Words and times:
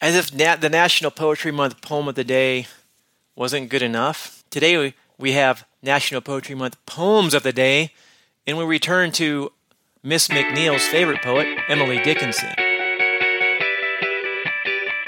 As 0.00 0.16
if 0.16 0.32
na- 0.34 0.56
the 0.56 0.70
National 0.70 1.10
Poetry 1.10 1.52
Month 1.52 1.82
poem 1.82 2.08
of 2.08 2.14
the 2.14 2.24
day 2.24 2.66
wasn't 3.36 3.68
good 3.68 3.82
enough, 3.82 4.42
today 4.48 4.94
we 5.18 5.32
have 5.32 5.66
National 5.82 6.22
Poetry 6.22 6.54
Month 6.54 6.78
poems 6.86 7.34
of 7.34 7.42
the 7.42 7.52
day, 7.52 7.92
and 8.46 8.56
we 8.56 8.64
return 8.64 9.12
to 9.12 9.52
Miss 10.02 10.28
McNeil's 10.28 10.86
favorite 10.86 11.20
poet, 11.20 11.46
Emily 11.68 11.98
Dickinson. 12.02 12.48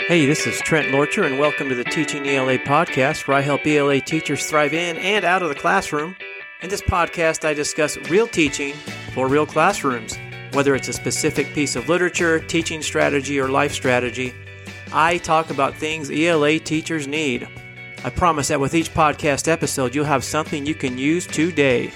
Hey, 0.08 0.26
this 0.26 0.46
is 0.46 0.60
Trent 0.60 0.88
Lorcher, 0.88 1.24
and 1.24 1.38
welcome 1.38 1.70
to 1.70 1.74
the 1.74 1.84
Teaching 1.84 2.26
ELA 2.26 2.58
podcast, 2.58 3.26
where 3.26 3.38
I 3.38 3.40
help 3.40 3.66
ELA 3.66 3.98
teachers 4.02 4.44
thrive 4.44 4.74
in 4.74 4.98
and 4.98 5.24
out 5.24 5.42
of 5.42 5.48
the 5.48 5.54
classroom. 5.54 6.14
In 6.60 6.68
this 6.68 6.82
podcast, 6.82 7.46
I 7.46 7.54
discuss 7.54 7.96
real 8.10 8.26
teaching 8.26 8.74
for 9.14 9.26
real 9.26 9.46
classrooms. 9.46 10.18
Whether 10.52 10.74
it's 10.74 10.88
a 10.88 10.92
specific 10.92 11.54
piece 11.54 11.76
of 11.76 11.88
literature, 11.88 12.40
teaching 12.40 12.82
strategy, 12.82 13.40
or 13.40 13.48
life 13.48 13.72
strategy, 13.72 14.34
I 14.94 15.18
talk 15.18 15.50
about 15.50 15.74
things 15.74 16.10
ELA 16.10 16.58
teachers 16.58 17.06
need. 17.06 17.48
I 18.04 18.10
promise 18.10 18.48
that 18.48 18.60
with 18.60 18.74
each 18.74 18.92
podcast 18.92 19.48
episode, 19.48 19.94
you'll 19.94 20.04
have 20.04 20.22
something 20.22 20.66
you 20.66 20.74
can 20.74 20.98
use 20.98 21.26
today. 21.26 21.90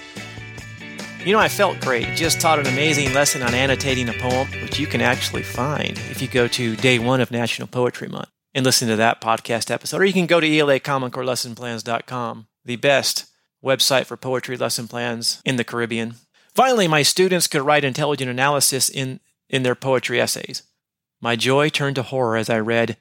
You 1.23 1.33
know, 1.33 1.39
I 1.39 1.47
felt 1.47 1.79
great. 1.81 2.15
Just 2.15 2.41
taught 2.41 2.57
an 2.57 2.65
amazing 2.67 3.13
lesson 3.13 3.43
on 3.43 3.53
annotating 3.53 4.09
a 4.09 4.13
poem, 4.13 4.47
which 4.63 4.79
you 4.79 4.87
can 4.87 5.01
actually 5.01 5.43
find 5.43 5.97
if 6.09 6.21
you 6.21 6.27
go 6.27 6.47
to 6.47 6.75
day 6.77 6.97
one 6.97 7.21
of 7.21 7.29
National 7.29 7.67
Poetry 7.67 8.07
Month 8.07 8.29
and 8.55 8.65
listen 8.65 8.87
to 8.87 8.95
that 8.95 9.21
podcast 9.21 9.69
episode. 9.69 10.01
Or 10.01 10.05
you 10.05 10.13
can 10.13 10.25
go 10.25 10.39
to 10.39 10.57
ELA 10.57 10.79
Common 10.79 11.11
Core 11.11 11.25
Lesson 11.25 11.53
the 11.53 12.77
best 12.77 13.25
website 13.63 14.05
for 14.05 14.17
poetry 14.17 14.57
lesson 14.57 14.87
plans 14.87 15.41
in 15.45 15.57
the 15.57 15.63
Caribbean. 15.63 16.15
Finally, 16.55 16.87
my 16.87 17.03
students 17.03 17.45
could 17.45 17.61
write 17.61 17.83
intelligent 17.83 18.31
analysis 18.31 18.89
in, 18.89 19.19
in 19.49 19.61
their 19.61 19.75
poetry 19.75 20.19
essays. 20.19 20.63
My 21.21 21.35
joy 21.35 21.69
turned 21.69 21.95
to 21.95 22.03
horror 22.03 22.37
as 22.37 22.49
I 22.49 22.59
read, 22.59 22.97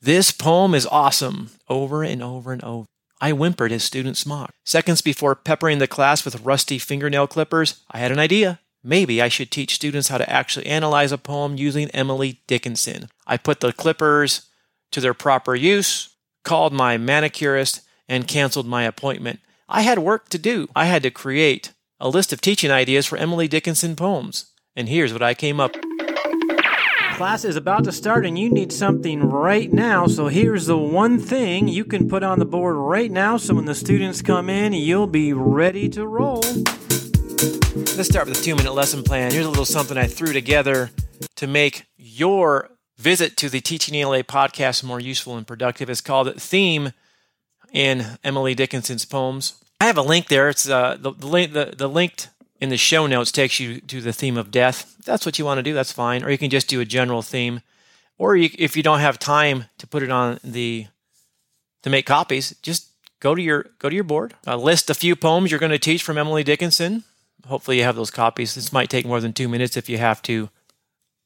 This 0.00 0.30
poem 0.30 0.74
is 0.74 0.86
awesome, 0.86 1.50
over 1.68 2.02
and 2.02 2.22
over 2.22 2.52
and 2.52 2.62
over. 2.64 2.86
I 3.20 3.30
whimpered 3.30 3.70
as 3.70 3.84
students 3.84 4.24
mocked. 4.24 4.54
Seconds 4.64 5.02
before 5.02 5.34
peppering 5.34 5.78
the 5.78 5.86
class 5.86 6.24
with 6.24 6.44
rusty 6.44 6.78
fingernail 6.78 7.26
clippers, 7.26 7.82
I 7.90 7.98
had 7.98 8.10
an 8.10 8.18
idea. 8.18 8.60
Maybe 8.82 9.20
I 9.20 9.28
should 9.28 9.50
teach 9.50 9.74
students 9.74 10.08
how 10.08 10.18
to 10.18 10.30
actually 10.30 10.66
analyze 10.66 11.12
a 11.12 11.18
poem 11.18 11.56
using 11.56 11.90
Emily 11.90 12.40
Dickinson. 12.46 13.08
I 13.26 13.36
put 13.36 13.60
the 13.60 13.74
clippers 13.74 14.48
to 14.90 15.00
their 15.00 15.12
proper 15.12 15.54
use, 15.54 16.16
called 16.44 16.72
my 16.72 16.96
manicurist, 16.96 17.82
and 18.08 18.26
canceled 18.26 18.66
my 18.66 18.84
appointment. 18.84 19.40
I 19.68 19.82
had 19.82 19.98
work 19.98 20.30
to 20.30 20.38
do. 20.38 20.68
I 20.74 20.86
had 20.86 21.02
to 21.02 21.10
create 21.10 21.72
a 22.00 22.08
list 22.08 22.32
of 22.32 22.40
teaching 22.40 22.70
ideas 22.70 23.06
for 23.06 23.18
Emily 23.18 23.46
Dickinson 23.46 23.94
poems. 23.94 24.46
And 24.74 24.88
here's 24.88 25.12
what 25.12 25.22
I 25.22 25.34
came 25.34 25.60
up 25.60 25.76
Class 27.20 27.44
is 27.44 27.56
about 27.56 27.84
to 27.84 27.92
start 27.92 28.24
and 28.24 28.38
you 28.38 28.48
need 28.48 28.72
something 28.72 29.28
right 29.28 29.70
now. 29.70 30.06
So 30.06 30.28
here's 30.28 30.64
the 30.64 30.78
one 30.78 31.18
thing 31.18 31.68
you 31.68 31.84
can 31.84 32.08
put 32.08 32.22
on 32.22 32.38
the 32.38 32.46
board 32.46 32.76
right 32.76 33.10
now 33.10 33.36
so 33.36 33.52
when 33.56 33.66
the 33.66 33.74
students 33.74 34.22
come 34.22 34.48
in, 34.48 34.72
you'll 34.72 35.06
be 35.06 35.34
ready 35.34 35.86
to 35.90 36.06
roll. 36.06 36.40
Let's 36.40 38.08
start 38.08 38.26
with 38.26 38.40
a 38.40 38.42
two 38.42 38.56
minute 38.56 38.72
lesson 38.72 39.02
plan. 39.02 39.32
Here's 39.32 39.44
a 39.44 39.50
little 39.50 39.66
something 39.66 39.98
I 39.98 40.06
threw 40.06 40.32
together 40.32 40.92
to 41.36 41.46
make 41.46 41.84
your 41.98 42.70
visit 42.96 43.36
to 43.36 43.50
the 43.50 43.60
Teaching 43.60 43.94
ELA 43.94 44.24
podcast 44.24 44.82
more 44.82 44.98
useful 44.98 45.36
and 45.36 45.46
productive. 45.46 45.90
It's 45.90 46.00
called 46.00 46.40
Theme 46.40 46.94
in 47.70 48.16
Emily 48.24 48.54
Dickinson's 48.54 49.04
poems. 49.04 49.62
I 49.78 49.84
have 49.84 49.98
a 49.98 50.02
link 50.02 50.28
there. 50.28 50.48
It's 50.48 50.66
uh, 50.66 50.96
the, 50.98 51.12
the, 51.12 51.46
the, 51.46 51.74
the 51.76 51.86
linked 51.86 52.30
in 52.60 52.68
the 52.68 52.76
show 52.76 53.06
notes 53.06 53.32
takes 53.32 53.58
you 53.58 53.80
to 53.80 54.00
the 54.00 54.12
theme 54.12 54.36
of 54.36 54.50
death. 54.50 54.94
If 54.98 55.06
that's 55.06 55.24
what 55.24 55.38
you 55.38 55.44
want 55.44 55.58
to 55.58 55.62
do, 55.62 55.72
that's 55.72 55.92
fine. 55.92 56.22
Or 56.22 56.30
you 56.30 56.38
can 56.38 56.50
just 56.50 56.68
do 56.68 56.80
a 56.80 56.84
general 56.84 57.22
theme. 57.22 57.62
Or 58.18 58.36
you, 58.36 58.50
if 58.58 58.76
you 58.76 58.82
don't 58.82 59.00
have 59.00 59.18
time 59.18 59.64
to 59.78 59.86
put 59.86 60.02
it 60.02 60.10
on 60.10 60.38
the 60.44 60.86
to 61.82 61.90
make 61.90 62.04
copies, 62.04 62.54
just 62.62 62.90
go 63.18 63.34
to 63.34 63.40
your 63.40 63.70
go 63.78 63.88
to 63.88 63.94
your 63.94 64.04
board. 64.04 64.34
Uh, 64.46 64.56
list 64.56 64.90
a 64.90 64.94
few 64.94 65.16
poems 65.16 65.50
you're 65.50 65.60
going 65.60 65.72
to 65.72 65.78
teach 65.78 66.02
from 66.02 66.18
Emily 66.18 66.44
Dickinson. 66.44 67.04
Hopefully, 67.46 67.78
you 67.78 67.84
have 67.84 67.96
those 67.96 68.10
copies. 68.10 68.54
This 68.54 68.72
might 68.72 68.90
take 68.90 69.06
more 69.06 69.20
than 69.20 69.32
two 69.32 69.48
minutes 69.48 69.78
if 69.78 69.88
you 69.88 69.96
have 69.96 70.20
to 70.22 70.50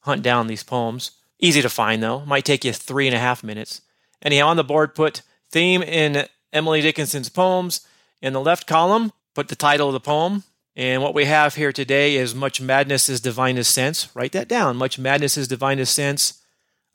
hunt 0.03 0.23
down 0.23 0.47
these 0.47 0.62
poems. 0.62 1.11
Easy 1.41 1.61
to 1.61 1.69
find 1.69 2.00
though. 2.00 2.21
Might 2.21 2.44
take 2.44 2.65
you 2.65 2.73
three 2.73 3.09
and 3.09 3.17
a 3.17 3.19
half 3.19 3.43
minutes. 3.43 3.81
Anyhow, 4.23 4.47
on 4.47 4.56
the 4.56 4.65
board, 4.65 4.94
put 4.94 5.23
theme 5.50 5.83
in 5.83 6.27
Emily 6.53 6.81
Dickinson's 6.81 7.28
poems. 7.28 7.87
In 8.23 8.33
the 8.33 8.41
left 8.41 8.69
column, 8.69 9.12
put 9.34 9.49
the 9.49 9.56
title 9.56 9.89
of 9.89 9.93
the 9.93 10.00
poem. 10.00 10.44
And 10.77 11.03
what 11.03 11.15
we 11.15 11.27
have 11.27 11.55
here 11.55 11.73
today 11.73 12.17
is 12.17 12.35
much 12.35 12.61
madness 12.61 13.09
is 13.09 13.21
divinest 13.21 13.73
sense. 13.73 14.09
Write 14.15 14.33
that 14.33 14.49
down. 14.49 14.77
Much 14.77 14.99
madness 14.99 15.37
is 15.37 15.47
divinest 15.47 15.95
sense. 15.95 16.43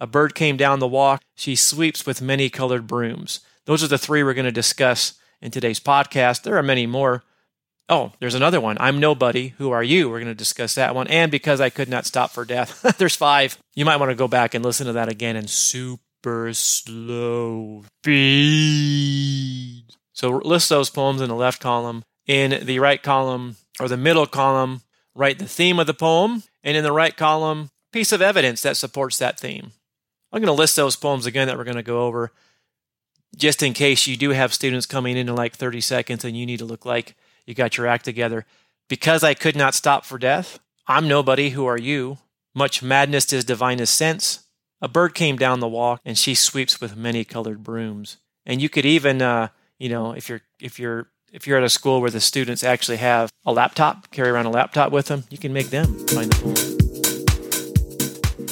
A 0.02 0.08
bird 0.08 0.36
came 0.36 0.58
down 0.58 0.80
the 0.80 0.88
walk. 0.88 1.22
She 1.36 1.56
sweeps 1.56 2.06
with 2.06 2.22
many 2.22 2.50
colored 2.50 2.88
brooms. 2.88 3.40
Those 3.66 3.84
are 3.84 3.88
the 3.88 3.98
three 3.98 4.24
we're 4.24 4.34
going 4.34 4.46
to 4.46 4.52
discuss 4.52 5.14
in 5.42 5.52
today's 5.52 5.80
podcast. 5.80 6.44
There 6.44 6.58
are 6.58 6.64
many 6.64 6.86
more. 6.88 7.24
Oh, 7.88 8.12
there's 8.20 8.36
another 8.36 8.60
one. 8.60 8.78
I'm 8.80 9.00
nobody. 9.00 9.54
Who 9.58 9.72
are 9.72 9.84
you? 9.84 10.10
We're 10.10 10.20
going 10.20 10.28
to 10.28 10.36
discuss 10.36 10.76
that 10.76 10.94
one. 10.94 11.08
And 11.08 11.32
because 11.32 11.62
I 11.62 11.70
could 11.70 11.88
not 11.90 12.06
stop 12.06 12.32
for 12.32 12.44
death. 12.46 12.82
there's 12.98 13.16
five. 13.16 13.58
You 13.76 13.86
might 13.86 13.98
want 13.98 14.10
to 14.12 14.16
go 14.16 14.28
back 14.28 14.54
and 14.54 14.64
listen 14.64 14.88
to 14.88 14.94
that 14.94 15.10
again 15.10 15.36
in 15.36 15.48
super 15.48 16.54
slow 16.54 17.84
speed. 18.04 19.86
So 20.14 20.30
list 20.32 20.68
those 20.70 20.90
poems 20.90 21.22
in 21.22 21.30
the 21.30 21.36
left 21.36 21.62
column. 21.62 22.04
In 22.28 22.66
the 22.66 22.80
right 22.80 23.02
column, 23.02 23.56
or 23.80 23.88
the 23.88 23.98
middle 23.98 24.26
column, 24.26 24.82
write 25.16 25.40
the 25.40 25.48
theme 25.48 25.80
of 25.80 25.88
the 25.88 25.94
poem, 25.94 26.44
and 26.64 26.76
in 26.76 26.84
the 26.84 26.92
right 26.92 27.16
column, 27.16 27.70
piece 27.92 28.12
of 28.12 28.22
evidence 28.22 28.62
that 28.62 28.78
supports 28.78 29.18
that 29.18 29.40
theme. 29.40 29.72
I'm 30.32 30.42
going 30.42 30.48
to 30.48 30.54
list 30.54 30.76
those 30.76 30.96
poems 30.96 31.26
again 31.26 31.48
that 31.48 31.58
we're 31.58 31.64
going 31.64 31.76
to 31.76 31.84
go 31.84 32.04
over 32.04 32.32
just 33.36 33.64
in 33.64 33.74
case 33.74 34.08
you 34.08 34.18
do 34.18 34.32
have 34.32 34.54
students 34.54 34.86
coming 34.86 35.18
in 35.18 35.30
in 35.30 35.36
like 35.36 35.56
30 35.56 35.82
seconds 35.82 36.26
and 36.26 36.36
you 36.36 36.46
need 36.46 36.60
to 36.60 36.66
look 36.66 36.86
like 36.86 37.16
you 37.46 37.54
got 37.54 37.78
your 37.78 37.88
act 37.88 38.06
together. 38.06 38.46
Because 38.88 39.24
I 39.24 39.34
could 39.34 39.56
not 39.56 39.76
stop 39.76 40.06
for 40.06 40.18
death, 40.18 40.60
I'm 40.88 41.08
nobody, 41.08 41.52
who 41.52 41.66
are 41.66 41.78
you? 41.78 42.18
Much 42.56 42.82
madness 42.82 43.32
is 43.32 43.46
divinest 43.46 43.96
sense. 43.96 44.48
A 44.82 44.88
bird 44.88 45.14
came 45.14 45.38
down 45.38 45.60
the 45.60 45.68
walk 45.68 46.02
and 46.04 46.18
she 46.18 46.34
sweeps 46.34 46.82
with 46.82 46.98
many 46.98 47.24
colored 47.24 47.64
brooms. 47.64 48.18
And 48.46 48.62
you 48.62 48.70
could 48.70 48.86
even, 48.86 49.22
uh, 49.22 49.50
you 49.78 49.90
know, 49.90 50.14
if 50.14 50.30
you're 50.30 50.42
if 50.60 50.80
you're 50.80 51.12
if 51.32 51.48
you're 51.48 51.58
at 51.58 51.64
a 51.64 51.70
school 51.70 52.02
where 52.02 52.10
the 52.10 52.20
students 52.20 52.64
actually 52.64 52.98
have 52.98 53.32
a 53.46 53.52
laptop, 53.52 54.12
carry 54.12 54.30
around 54.30 54.46
a 54.46 54.52
laptop 54.52 54.92
with 54.92 55.08
them, 55.08 55.24
you 55.30 55.38
can 55.38 55.54
make 55.54 55.70
them 55.70 55.86
find 56.08 56.32
the 56.32 56.42
poem. 56.42 56.80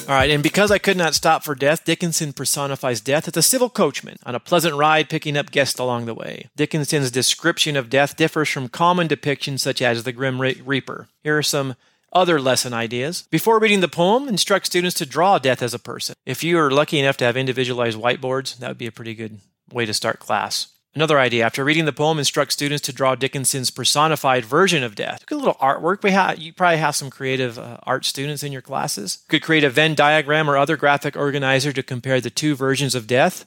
All 0.08 0.16
right, 0.16 0.30
and 0.30 0.42
because 0.42 0.72
I 0.72 0.78
could 0.78 0.96
not 0.96 1.16
stop 1.16 1.44
for 1.44 1.54
death, 1.54 1.84
Dickinson 1.84 2.32
personifies 2.32 3.02
death 3.02 3.28
as 3.28 3.36
a 3.36 3.42
civil 3.42 3.70
coachman 3.70 4.16
on 4.26 4.36
a 4.36 4.40
pleasant 4.40 4.76
ride 4.76 5.10
picking 5.10 5.36
up 5.36 5.52
guests 5.52 5.80
along 5.80 6.06
the 6.06 6.14
way. 6.14 6.48
Dickinson's 6.56 7.12
description 7.12 7.76
of 7.76 7.90
death 7.90 8.16
differs 8.16 8.48
from 8.48 8.70
common 8.70 9.10
depictions 9.10 9.60
such 9.60 9.82
as 9.82 10.04
the 10.04 10.14
Grim 10.14 10.40
Reaper. 10.40 11.10
Here 11.24 11.38
are 11.38 11.44
some 11.44 11.76
other 12.14 12.40
lesson 12.40 12.74
ideas. 12.74 13.28
Before 13.32 13.60
reading 13.60 13.82
the 13.82 13.90
poem, 13.90 14.30
instruct 14.30 14.68
students 14.68 14.96
to 14.96 15.06
draw 15.06 15.40
death 15.40 15.62
as 15.62 15.74
a 15.74 15.80
person. 15.80 16.16
If 16.26 16.42
you 16.42 16.58
are 16.58 16.72
lucky 16.72 17.00
enough 17.00 17.18
to 17.18 17.26
have 17.26 17.36
individualized 17.36 18.00
whiteboards, 18.00 18.60
that 18.60 18.70
would 18.70 18.78
be 18.78 18.88
a 18.88 18.94
pretty 18.94 19.14
good 19.14 19.42
way 19.74 19.86
to 19.86 19.94
start 19.94 20.20
class. 20.20 20.68
Another 20.98 21.20
idea 21.20 21.46
after 21.46 21.64
reading 21.64 21.86
the 21.86 21.94
poem, 21.94 22.18
instruct 22.18 22.52
students 22.52 22.82
to 22.82 22.92
draw 22.92 23.14
Dickinson's 23.14 23.70
personified 23.70 24.44
version 24.44 24.82
of 24.82 24.96
death. 24.96 25.22
Look 25.22 25.32
at 25.32 25.36
a 25.36 25.38
little 25.38 25.54
artwork. 25.62 26.02
We 26.02 26.10
have, 26.10 26.40
you 26.40 26.52
probably 26.52 26.80
have 26.80 26.96
some 26.96 27.12
creative 27.12 27.60
uh, 27.60 27.78
art 27.84 28.04
students 28.04 28.42
in 28.42 28.52
your 28.52 28.64
classes. 28.64 29.24
Could 29.30 29.44
create 29.44 29.64
a 29.64 29.70
Venn 29.70 29.94
diagram 29.94 30.50
or 30.50 30.58
other 30.58 30.76
graphic 30.76 31.16
organizer 31.16 31.72
to 31.72 31.84
compare 31.84 32.20
the 32.20 32.32
two 32.32 32.56
versions 32.56 32.96
of 32.96 33.06
death, 33.06 33.46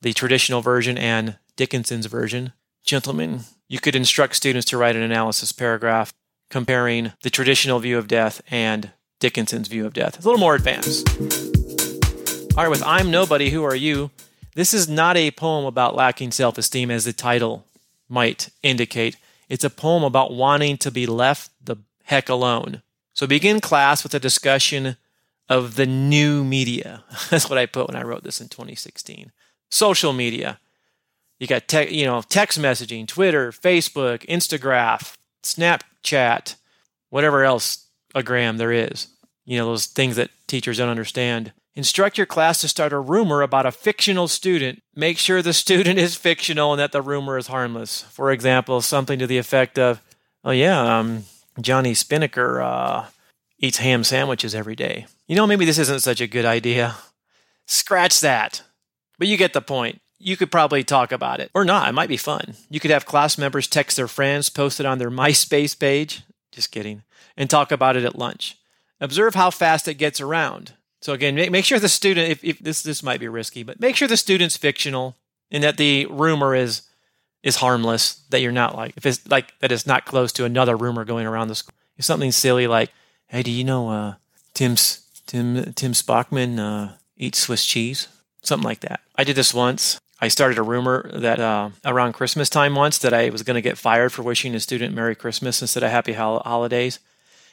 the 0.00 0.14
traditional 0.14 0.62
version 0.62 0.96
and 0.96 1.36
Dickinson's 1.56 2.06
version. 2.06 2.54
Gentlemen, 2.86 3.40
you 3.68 3.80
could 3.80 3.94
instruct 3.94 4.34
students 4.34 4.66
to 4.70 4.78
write 4.78 4.96
an 4.96 5.02
analysis 5.02 5.52
paragraph 5.52 6.14
comparing 6.48 7.12
the 7.22 7.28
traditional 7.28 7.80
view 7.80 7.98
of 7.98 8.08
death 8.08 8.40
and 8.50 8.92
Dickinson's 9.20 9.68
view 9.68 9.84
of 9.84 9.92
death. 9.92 10.16
It's 10.16 10.24
a 10.24 10.28
little 10.30 10.40
more 10.40 10.54
advanced. 10.54 11.06
All 12.56 12.64
right, 12.64 12.70
with 12.70 12.82
I'm 12.82 13.10
Nobody, 13.10 13.50
Who 13.50 13.62
Are 13.62 13.76
You? 13.76 14.10
This 14.58 14.74
is 14.74 14.88
not 14.88 15.16
a 15.16 15.30
poem 15.30 15.66
about 15.66 15.94
lacking 15.94 16.32
self 16.32 16.58
esteem, 16.58 16.90
as 16.90 17.04
the 17.04 17.12
title 17.12 17.64
might 18.08 18.50
indicate. 18.60 19.16
It's 19.48 19.62
a 19.62 19.70
poem 19.70 20.02
about 20.02 20.32
wanting 20.32 20.78
to 20.78 20.90
be 20.90 21.06
left 21.06 21.52
the 21.64 21.76
heck 22.02 22.28
alone. 22.28 22.82
So 23.14 23.28
begin 23.28 23.60
class 23.60 24.02
with 24.02 24.14
a 24.14 24.18
discussion 24.18 24.96
of 25.48 25.76
the 25.76 25.86
new 25.86 26.42
media. 26.42 27.04
That's 27.30 27.48
what 27.48 27.56
I 27.56 27.66
put 27.66 27.86
when 27.86 27.94
I 27.94 28.02
wrote 28.02 28.24
this 28.24 28.40
in 28.40 28.48
2016. 28.48 29.30
Social 29.70 30.12
media. 30.12 30.58
You 31.38 31.46
got 31.46 31.68
te- 31.68 31.96
you 31.96 32.04
know 32.04 32.22
text 32.22 32.60
messaging, 32.60 33.06
Twitter, 33.06 33.52
Facebook, 33.52 34.26
Instagram, 34.26 35.14
Snapchat, 35.40 36.56
whatever 37.10 37.44
else 37.44 37.86
a 38.12 38.24
gram 38.24 38.56
there 38.56 38.72
is. 38.72 39.06
You 39.44 39.58
know 39.58 39.66
those 39.66 39.86
things 39.86 40.16
that 40.16 40.30
teachers 40.48 40.78
don't 40.78 40.88
understand. 40.88 41.52
Instruct 41.78 42.18
your 42.18 42.26
class 42.26 42.60
to 42.62 42.66
start 42.66 42.92
a 42.92 42.98
rumor 42.98 43.40
about 43.40 43.64
a 43.64 43.70
fictional 43.70 44.26
student. 44.26 44.82
Make 44.96 45.16
sure 45.16 45.42
the 45.42 45.52
student 45.52 45.96
is 45.96 46.16
fictional 46.16 46.72
and 46.72 46.80
that 46.80 46.90
the 46.90 47.00
rumor 47.00 47.38
is 47.38 47.46
harmless. 47.46 48.02
For 48.02 48.32
example, 48.32 48.80
something 48.80 49.16
to 49.20 49.28
the 49.28 49.38
effect 49.38 49.78
of, 49.78 50.02
oh, 50.42 50.50
yeah, 50.50 50.98
um, 50.98 51.22
Johnny 51.60 51.94
Spinnaker 51.94 52.60
uh, 52.60 53.06
eats 53.60 53.78
ham 53.78 54.02
sandwiches 54.02 54.56
every 54.56 54.74
day. 54.74 55.06
You 55.28 55.36
know, 55.36 55.46
maybe 55.46 55.64
this 55.64 55.78
isn't 55.78 56.00
such 56.00 56.20
a 56.20 56.26
good 56.26 56.44
idea. 56.44 56.96
scratch 57.66 58.22
that. 58.22 58.62
But 59.16 59.28
you 59.28 59.36
get 59.36 59.52
the 59.52 59.60
point. 59.60 60.00
You 60.18 60.36
could 60.36 60.50
probably 60.50 60.82
talk 60.82 61.12
about 61.12 61.38
it 61.38 61.48
or 61.54 61.64
not. 61.64 61.88
It 61.88 61.92
might 61.92 62.08
be 62.08 62.16
fun. 62.16 62.54
You 62.68 62.80
could 62.80 62.90
have 62.90 63.06
class 63.06 63.38
members 63.38 63.68
text 63.68 63.96
their 63.96 64.08
friends, 64.08 64.50
post 64.50 64.80
it 64.80 64.86
on 64.86 64.98
their 64.98 65.12
MySpace 65.12 65.78
page. 65.78 66.22
Just 66.50 66.72
kidding. 66.72 67.04
And 67.36 67.48
talk 67.48 67.70
about 67.70 67.94
it 67.94 68.04
at 68.04 68.18
lunch. 68.18 68.58
Observe 69.00 69.36
how 69.36 69.50
fast 69.50 69.86
it 69.86 69.94
gets 69.94 70.20
around. 70.20 70.72
So 71.00 71.12
again, 71.12 71.34
make, 71.34 71.50
make 71.50 71.64
sure 71.64 71.78
the 71.78 71.88
student, 71.88 72.30
if, 72.30 72.44
if 72.44 72.58
this 72.58 72.82
this 72.82 73.02
might 73.02 73.20
be 73.20 73.28
risky, 73.28 73.62
but 73.62 73.80
make 73.80 73.96
sure 73.96 74.08
the 74.08 74.16
student's 74.16 74.56
fictional 74.56 75.16
and 75.50 75.62
that 75.62 75.76
the 75.76 76.06
rumor 76.06 76.54
is 76.54 76.82
is 77.42 77.56
harmless. 77.56 78.14
That 78.30 78.40
you're 78.40 78.52
not 78.52 78.76
like 78.76 78.96
if 78.96 79.06
it's 79.06 79.26
like 79.28 79.58
that 79.60 79.72
it's 79.72 79.86
not 79.86 80.04
close 80.04 80.32
to 80.32 80.44
another 80.44 80.76
rumor 80.76 81.04
going 81.04 81.26
around 81.26 81.48
the 81.48 81.54
school. 81.54 81.74
If 81.96 82.04
something 82.04 82.32
silly 82.32 82.66
like, 82.66 82.90
"Hey, 83.28 83.42
do 83.42 83.50
you 83.50 83.64
know 83.64 83.88
uh, 83.90 84.14
Tim's 84.54 85.06
Tim 85.26 85.72
Tim 85.74 85.92
Spockman 85.92 86.58
uh, 86.58 86.94
eats 87.16 87.38
Swiss 87.38 87.64
cheese?" 87.64 88.08
Something 88.42 88.66
like 88.66 88.80
that. 88.80 89.00
I 89.16 89.24
did 89.24 89.36
this 89.36 89.52
once. 89.52 90.00
I 90.20 90.28
started 90.28 90.58
a 90.58 90.62
rumor 90.62 91.10
that 91.14 91.38
uh, 91.38 91.70
around 91.84 92.14
Christmas 92.14 92.48
time 92.48 92.74
once 92.74 92.98
that 92.98 93.14
I 93.14 93.30
was 93.30 93.42
going 93.42 93.54
to 93.54 93.60
get 93.60 93.78
fired 93.78 94.12
for 94.12 94.22
wishing 94.22 94.54
a 94.54 94.60
student 94.60 94.94
Merry 94.94 95.14
Christmas 95.14 95.60
instead 95.60 95.84
of 95.84 95.90
Happy 95.90 96.14
hol- 96.14 96.42
Holidays. 96.44 96.98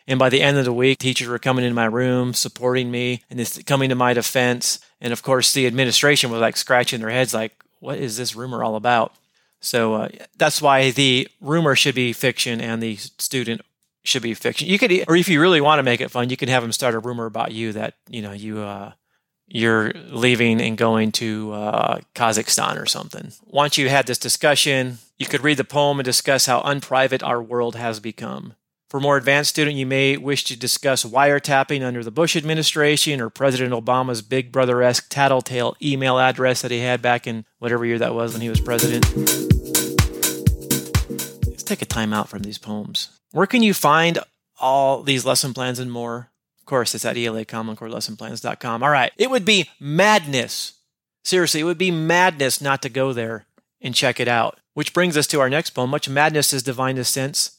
And 0.08 0.20
by 0.20 0.30
the 0.30 0.42
end 0.42 0.58
of 0.58 0.66
the 0.66 0.74
week, 0.74 1.00
teachers 1.00 1.28
were 1.28 1.40
coming 1.40 1.66
in 1.66 1.74
my 1.74 1.86
room, 1.86 2.34
supporting 2.34 2.92
me, 2.92 3.24
and 3.30 3.40
this, 3.40 3.62
coming 3.64 3.90
to 3.90 3.96
my 3.96 4.14
defense. 4.14 4.80
And 5.02 5.12
of 5.12 5.24
course, 5.24 5.54
the 5.54 5.66
administration 5.66 6.30
was 6.30 6.42
like 6.42 6.58
scratching 6.58 7.00
their 7.02 7.10
heads, 7.10 7.34
like, 7.34 7.54
"What 7.80 7.98
is 7.98 8.18
this 8.18 8.36
rumor 8.36 8.64
all 8.64 8.76
about?" 8.76 9.16
So 9.62 9.96
uh, 9.96 10.10
that's 10.38 10.62
why 10.62 10.92
the 10.92 11.28
rumor 11.42 11.76
should 11.76 11.96
be 11.96 12.14
fiction 12.14 12.62
and 12.62 12.82
the 12.84 12.98
student 12.98 13.62
should 14.04 14.22
be 14.22 14.36
fiction. 14.36 14.68
You 14.68 14.78
could, 14.78 14.92
or 15.08 15.16
if 15.16 15.28
you 15.28 15.42
really 15.42 15.62
want 15.62 15.80
to 15.80 15.84
make 15.84 16.02
it 16.02 16.12
fun, 16.12 16.30
you 16.30 16.38
can 16.38 16.50
have 16.50 16.62
them 16.62 16.72
start 16.72 16.94
a 16.94 17.00
rumor 17.00 17.26
about 17.26 17.52
you 17.52 17.72
that 17.74 17.96
you 18.08 18.22
know 18.22 18.32
you 18.32 18.60
uh, 18.60 18.92
you're 19.48 19.92
leaving 19.94 20.62
and 20.62 20.78
going 20.78 21.12
to 21.14 21.52
uh, 21.54 22.00
Kazakhstan 22.14 22.82
or 22.82 22.86
something. 22.86 23.32
Once 23.46 23.78
you 23.78 23.90
had 23.90 24.08
this 24.08 24.18
discussion, 24.18 25.00
you 25.18 25.26
could 25.26 25.42
read 25.42 25.58
the 25.58 25.64
poem 25.64 26.00
and 26.00 26.06
discuss 26.06 26.46
how 26.46 26.62
unprivate 26.62 27.24
our 27.24 27.42
world 27.42 27.76
has 27.76 28.00
become. 28.00 28.54
For 28.90 29.00
more 29.00 29.18
advanced 29.18 29.50
student, 29.50 29.78
you 29.78 29.88
may 29.88 30.16
wish 30.16 30.44
to 30.44 30.56
discuss 30.58 31.04
wiretapping 31.04 31.84
under 31.84 32.04
the 32.04 32.12
Bush 32.12 32.36
administration 32.36 33.20
or 33.20 33.32
President 33.32 33.74
Obama's 33.74 34.22
Big 34.22 34.52
Brother 34.52 34.84
esque 34.84 35.08
tattletale 35.10 35.76
email 35.82 36.20
address 36.20 36.62
that 36.62 36.70
he 36.70 36.80
had 36.80 37.02
back 37.02 37.26
in 37.26 37.46
whatever 37.58 37.84
year 37.84 37.98
that 37.98 38.14
was 38.14 38.34
when 38.34 38.42
he 38.42 38.50
was 38.50 38.62
president. 38.62 39.04
Let's 41.48 41.64
take 41.64 41.82
a 41.82 41.86
time 41.86 42.14
out 42.14 42.30
from 42.30 42.44
these 42.44 42.60
poems. 42.60 43.10
Where 43.32 43.48
can 43.48 43.64
you 43.64 43.74
find 43.74 44.20
all 44.62 45.02
these 45.02 45.26
lesson 45.26 45.56
plans 45.56 45.80
and 45.80 45.92
more? 45.92 46.30
Of 46.60 46.66
course, 46.68 46.94
it's 46.94 47.06
at 47.06 47.18
ELA 47.18 47.44
Common 47.44 47.76
Core 47.76 47.90
lessonplans.com. 47.90 48.84
All 48.84 48.90
right. 48.92 49.12
It 49.18 49.32
would 49.32 49.46
be 49.46 49.68
madness. 49.80 50.74
Seriously, 51.24 51.62
it 51.62 51.66
would 51.66 51.80
be 51.80 51.90
madness 51.90 52.62
not 52.62 52.84
to 52.84 52.90
go 52.90 53.14
there 53.14 53.48
and 53.82 53.96
check 53.96 54.20
it 54.20 54.28
out. 54.28 54.60
Which 54.76 54.94
brings 54.94 55.18
us 55.18 55.26
to 55.28 55.40
our 55.40 55.50
next 55.50 55.72
poem. 55.72 55.90
Much 55.90 56.08
madness 56.08 56.54
is 56.54 56.62
divine 56.62 57.04
sense 57.04 57.55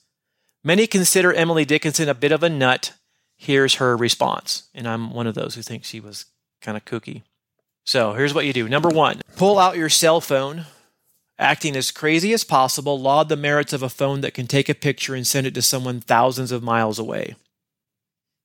Many 0.66 0.88
consider 0.88 1.32
Emily 1.32 1.64
Dickinson 1.64 2.08
a 2.08 2.14
bit 2.14 2.32
of 2.32 2.42
a 2.42 2.48
nut. 2.48 2.92
Here's 3.36 3.74
her 3.74 3.96
response. 3.96 4.64
And 4.74 4.88
I'm 4.88 5.12
one 5.12 5.28
of 5.28 5.36
those 5.36 5.54
who 5.54 5.62
thinks 5.62 5.86
she 5.86 6.00
was 6.00 6.26
kind 6.60 6.76
of 6.76 6.84
kooky. 6.84 7.22
So 7.84 8.14
here's 8.14 8.34
what 8.34 8.46
you 8.46 8.52
do. 8.52 8.68
Number 8.68 8.88
one, 8.88 9.20
pull 9.36 9.60
out 9.60 9.76
your 9.76 9.88
cell 9.88 10.20
phone, 10.20 10.64
acting 11.38 11.76
as 11.76 11.92
crazy 11.92 12.32
as 12.32 12.42
possible, 12.42 13.00
laud 13.00 13.28
the 13.28 13.36
merits 13.36 13.72
of 13.72 13.84
a 13.84 13.88
phone 13.88 14.22
that 14.22 14.34
can 14.34 14.48
take 14.48 14.68
a 14.68 14.74
picture 14.74 15.14
and 15.14 15.24
send 15.24 15.46
it 15.46 15.54
to 15.54 15.62
someone 15.62 16.00
thousands 16.00 16.50
of 16.50 16.64
miles 16.64 16.98
away. 16.98 17.36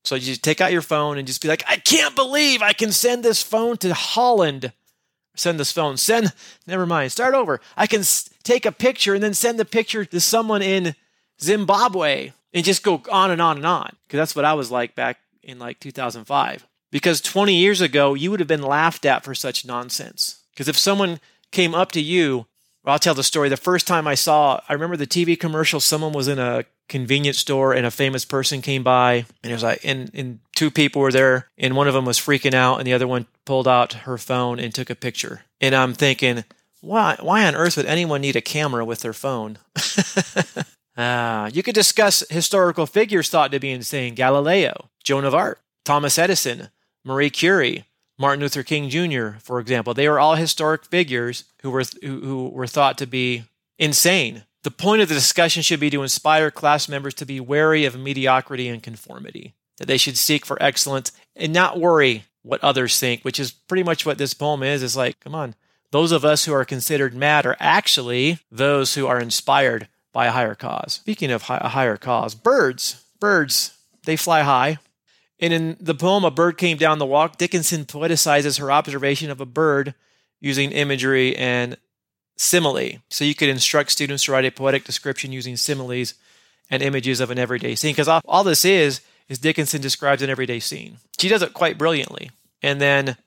So 0.03 0.13
you 0.13 0.21
just 0.21 0.43
take 0.43 0.61
out 0.61 0.71
your 0.71 0.83
phone 0.83 1.17
and 1.17 1.25
just 1.25 1.41
be 1.41 1.47
like, 1.47 1.63
I 1.67 1.77
can't 1.77 2.15
believe 2.15 2.61
I 2.61 2.73
can 2.73 2.91
send 2.91 3.25
this 3.25 3.41
phone 3.41 3.77
to 3.77 3.95
Holland. 3.95 4.71
Send 5.35 5.59
this 5.59 5.71
phone. 5.71 5.97
Send, 5.97 6.33
never 6.67 6.85
mind, 6.85 7.11
start 7.11 7.33
over. 7.33 7.61
I 7.75 7.87
can 7.87 8.03
take 8.43 8.67
a 8.67 8.71
picture 8.71 9.15
and 9.15 9.23
then 9.23 9.33
send 9.33 9.57
the 9.57 9.65
picture 9.65 10.05
to 10.05 10.19
someone 10.19 10.61
in 10.61 10.93
Zimbabwe, 11.43 12.33
and 12.53 12.65
just 12.65 12.83
go 12.83 13.01
on 13.11 13.31
and 13.31 13.41
on 13.41 13.57
and 13.57 13.65
on. 13.65 13.95
Because 14.07 14.17
that's 14.17 14.35
what 14.35 14.45
I 14.45 14.53
was 14.53 14.71
like 14.71 14.95
back 14.95 15.19
in 15.43 15.59
like 15.59 15.79
2005. 15.79 16.67
Because 16.91 17.21
20 17.21 17.55
years 17.55 17.81
ago, 17.81 18.13
you 18.13 18.31
would 18.31 18.39
have 18.39 18.47
been 18.47 18.61
laughed 18.61 19.05
at 19.05 19.23
for 19.23 19.33
such 19.33 19.65
nonsense. 19.65 20.43
Because 20.51 20.67
if 20.67 20.77
someone 20.77 21.19
came 21.51 21.73
up 21.73 21.91
to 21.93 22.01
you, 22.01 22.47
I'll 22.85 22.99
tell 22.99 23.13
the 23.13 23.23
story. 23.23 23.47
The 23.49 23.57
first 23.57 23.87
time 23.87 24.07
I 24.07 24.15
saw, 24.15 24.59
I 24.67 24.73
remember 24.73 24.97
the 24.97 25.07
TV 25.07 25.39
commercial. 25.39 25.79
Someone 25.79 26.13
was 26.13 26.27
in 26.27 26.39
a 26.39 26.65
convenience 26.89 27.37
store, 27.37 27.73
and 27.73 27.85
a 27.85 27.91
famous 27.91 28.25
person 28.25 28.61
came 28.61 28.83
by, 28.83 29.25
and 29.43 29.51
it 29.51 29.53
was 29.53 29.63
like, 29.63 29.79
and, 29.85 30.11
and 30.13 30.39
two 30.55 30.69
people 30.69 31.01
were 31.01 31.11
there, 31.11 31.47
and 31.57 31.75
one 31.75 31.87
of 31.87 31.93
them 31.93 32.05
was 32.05 32.19
freaking 32.19 32.53
out, 32.53 32.77
and 32.77 32.87
the 32.87 32.93
other 32.93 33.07
one 33.07 33.27
pulled 33.45 33.67
out 33.67 33.93
her 33.93 34.17
phone 34.17 34.59
and 34.59 34.73
took 34.73 34.89
a 34.89 34.95
picture. 34.95 35.43
And 35.61 35.73
I'm 35.73 35.93
thinking, 35.93 36.43
why, 36.81 37.17
why 37.21 37.45
on 37.45 37.55
earth 37.55 37.77
would 37.77 37.85
anyone 37.85 38.21
need 38.21 38.35
a 38.35 38.41
camera 38.41 38.83
with 38.83 39.01
their 39.01 39.13
phone? 39.13 39.59
Uh, 40.95 41.49
you 41.53 41.63
could 41.63 41.75
discuss 41.75 42.23
historical 42.29 42.85
figures 42.85 43.29
thought 43.29 43.51
to 43.51 43.59
be 43.59 43.71
insane 43.71 44.13
Galileo, 44.13 44.89
Joan 45.03 45.25
of 45.25 45.33
Arc, 45.33 45.61
Thomas 45.85 46.17
Edison, 46.19 46.69
Marie 47.03 47.29
Curie, 47.29 47.85
Martin 48.17 48.41
Luther 48.41 48.63
King 48.63 48.89
Jr., 48.89 49.39
for 49.39 49.59
example. 49.59 49.93
They 49.93 50.07
were 50.07 50.19
all 50.19 50.35
historic 50.35 50.85
figures 50.85 51.45
who 51.61 51.71
were, 51.71 51.83
who, 52.01 52.19
who 52.19 52.49
were 52.49 52.67
thought 52.67 52.97
to 52.99 53.07
be 53.07 53.43
insane. 53.79 54.43
The 54.63 54.71
point 54.71 55.01
of 55.01 55.09
the 55.09 55.15
discussion 55.15 55.63
should 55.63 55.79
be 55.79 55.89
to 55.89 56.03
inspire 56.03 56.51
class 56.51 56.87
members 56.87 57.15
to 57.15 57.25
be 57.25 57.39
wary 57.39 57.85
of 57.85 57.97
mediocrity 57.97 58.67
and 58.67 58.83
conformity, 58.83 59.55
that 59.77 59.87
they 59.87 59.97
should 59.97 60.17
seek 60.17 60.45
for 60.45 60.61
excellence 60.61 61.11
and 61.35 61.51
not 61.51 61.79
worry 61.79 62.25
what 62.43 62.63
others 62.63 62.99
think, 62.99 63.23
which 63.23 63.39
is 63.39 63.51
pretty 63.51 63.83
much 63.83 64.05
what 64.05 64.19
this 64.19 64.35
poem 64.35 64.61
is. 64.61 64.83
Is 64.83 64.95
like, 64.95 65.19
come 65.19 65.33
on, 65.33 65.55
those 65.91 66.11
of 66.11 66.23
us 66.23 66.45
who 66.45 66.53
are 66.53 66.65
considered 66.65 67.15
mad 67.15 67.45
are 67.45 67.57
actually 67.59 68.39
those 68.51 68.93
who 68.93 69.07
are 69.07 69.19
inspired 69.19 69.87
by 70.13 70.27
a 70.27 70.31
higher 70.31 70.55
cause. 70.55 70.93
Speaking 70.93 71.31
of 71.31 71.43
a 71.49 71.69
higher 71.69 71.97
cause, 71.97 72.35
birds, 72.35 73.03
birds, 73.19 73.77
they 74.05 74.15
fly 74.15 74.41
high. 74.41 74.79
And 75.39 75.53
in 75.53 75.77
the 75.79 75.95
poem 75.95 76.23
A 76.23 76.31
Bird 76.31 76.57
Came 76.57 76.77
Down 76.77 76.99
the 76.99 77.05
Walk, 77.05 77.37
Dickinson 77.37 77.85
poeticizes 77.85 78.59
her 78.59 78.71
observation 78.71 79.31
of 79.31 79.41
a 79.41 79.45
bird 79.45 79.95
using 80.39 80.71
imagery 80.71 81.35
and 81.35 81.77
simile. 82.37 82.99
So 83.09 83.25
you 83.25 83.35
could 83.35 83.49
instruct 83.49 83.91
students 83.91 84.25
to 84.25 84.31
write 84.31 84.45
a 84.45 84.51
poetic 84.51 84.83
description 84.83 85.31
using 85.31 85.57
similes 85.57 86.13
and 86.69 86.83
images 86.83 87.19
of 87.19 87.31
an 87.31 87.39
everyday 87.39 87.75
scene. 87.75 87.93
Because 87.93 88.07
all, 88.07 88.21
all 88.25 88.43
this 88.43 88.65
is, 88.65 89.01
is 89.29 89.39
Dickinson 89.39 89.81
describes 89.81 90.21
an 90.21 90.29
everyday 90.29 90.59
scene. 90.59 90.97
She 91.19 91.27
does 91.27 91.41
it 91.41 91.53
quite 91.53 91.77
brilliantly. 91.77 92.31
And 92.61 92.79
then, 92.79 93.17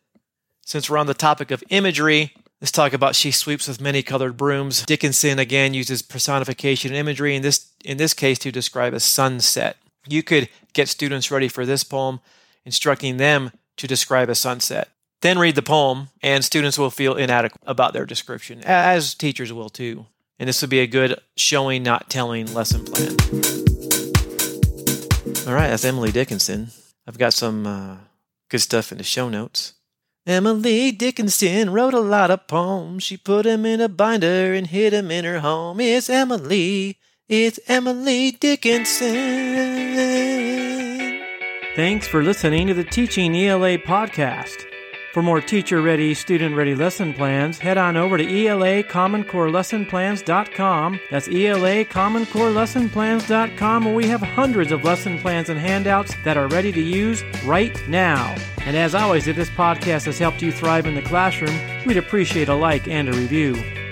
since 0.65 0.89
we're 0.89 0.99
on 0.99 1.07
the 1.07 1.15
topic 1.15 1.51
of 1.51 1.65
imagery, 1.69 2.33
Let's 2.65 2.73
talk 2.73 2.95
about 2.95 3.15
she 3.15 3.31
sweeps 3.31 3.69
with 3.69 3.79
many 3.79 4.03
colored 4.03 4.39
brooms. 4.39 4.87
Dickinson 4.87 5.39
again 5.39 5.75
uses 5.75 6.01
personification 6.01 6.93
and 6.93 6.97
imagery 6.97 7.37
in 7.37 7.43
this 7.43 7.71
in 7.85 7.99
this 7.99 8.15
case 8.15 8.39
to 8.39 8.51
describe 8.51 8.95
a 8.95 9.01
sunset. 9.01 9.77
You 10.09 10.23
could 10.23 10.49
get 10.73 10.89
students 10.89 11.31
ready 11.31 11.49
for 11.49 11.67
this 11.67 11.85
poem, 11.85 12.21
instructing 12.65 13.19
them 13.19 13.51
to 13.77 13.87
describe 13.87 14.31
a 14.31 14.35
sunset. 14.35 14.89
Then 15.21 15.39
read 15.39 15.57
the 15.57 15.63
poem, 15.63 16.09
and 16.23 16.43
students 16.43 16.79
will 16.79 16.89
feel 16.89 17.17
inadequate 17.17 17.63
about 17.67 17.93
their 17.93 18.07
description, 18.07 18.63
as 18.65 19.15
teachers 19.15 19.53
will 19.53 19.69
too. 19.69 20.07
And 20.39 20.49
this 20.49 20.63
would 20.63 20.71
be 20.71 20.81
a 20.81 20.87
good 20.87 21.21
showing, 21.37 21.83
not 21.83 22.09
telling 22.09 22.55
lesson 22.55 22.87
plan. 22.87 23.11
All 25.47 25.53
right, 25.53 25.69
that's 25.69 25.85
Emily 25.85 26.13
Dickinson. 26.13 26.69
I've 27.07 27.19
got 27.19 27.35
some 27.35 27.67
uh, 27.67 27.97
good 28.49 28.63
stuff 28.63 28.91
in 28.91 28.97
the 28.97 29.05
show 29.05 29.29
notes. 29.29 29.75
Emily 30.27 30.91
Dickinson 30.91 31.71
wrote 31.71 31.93
a 31.93 32.01
lot 32.01 32.31
of 32.31 32.47
poems. 32.47 33.03
She 33.03 33.19
put 33.19 33.45
put 33.45 33.45
'em 33.45 33.67
in 33.67 33.83
a 33.83 33.91
binder 33.91 34.55
and 34.55 34.67
hid 34.67 34.95
hid 34.95 34.95
'em 34.95 35.11
in 35.11 35.27
her 35.27 35.41
home. 35.41 35.81
It's 35.81 36.09
Emily. 36.09 36.97
It's 37.29 37.61
Emily 37.69 38.31
Dickinson. 38.31 39.13
Thanks 41.77 42.09
for 42.09 42.23
listening 42.23 42.69
to 42.69 42.75
the 42.75 42.85
Teaching 42.85 43.37
ELA 43.37 43.77
podcast. 43.77 44.65
For 45.15 45.23
more 45.23 45.41
teacher 45.41 45.81
ready, 45.81 46.13
student 46.13 46.57
ready 46.57 46.75
lesson 46.75 47.15
plans, 47.15 47.61
head 47.61 47.79
on 47.79 47.97
over 47.97 48.19
to 48.19 48.47
ELA 48.47 48.83
Common 48.83 49.23
Core 49.23 49.49
Lesson 49.49 49.87
Plans.com. 49.87 50.99
That's 51.09 51.29
ELA 51.29 51.85
Common 51.85 52.27
Core 52.27 52.51
Lesson 52.51 52.91
Plans.com, 52.91 53.85
where 53.85 53.95
we 53.95 54.09
have 54.09 54.21
hundreds 54.21 54.73
of 54.73 54.83
lesson 54.83 55.21
plans 55.21 55.51
and 55.51 55.61
handouts 55.61 56.17
that 56.25 56.37
are 56.37 56.49
ready 56.49 56.73
to 56.73 56.81
use 56.81 57.23
right 57.45 57.81
now. 57.89 58.35
And 58.63 58.77
as 58.77 58.97
always, 58.97 59.29
if 59.29 59.37
this 59.37 59.51
podcast 59.51 60.07
has 60.07 60.19
helped 60.19 60.43
you 60.43 60.51
thrive 60.51 60.85
in 60.85 60.97
the 60.97 61.03
classroom, 61.03 61.57
we'd 61.87 61.97
appreciate 61.97 62.49
a 62.49 62.55
like 62.57 62.89
and 62.89 63.09
a 63.09 63.13
review. 63.13 63.84